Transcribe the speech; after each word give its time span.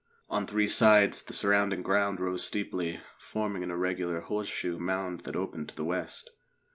On 0.29 0.47
three 0.47 0.67
sides 0.67 1.21
the 1.21 1.31
surrounding 1.31 1.83
ground 1.83 2.19
rose 2.19 2.43
steeply, 2.43 3.01
forming 3.19 3.61
an 3.61 3.69
irregular 3.69 4.21
horseshoe 4.21 4.79
mound 4.79 5.19
that 5.25 5.35
opened 5.35 5.69
to 5.69 5.75
the 5.75 5.85
west. 5.85 6.31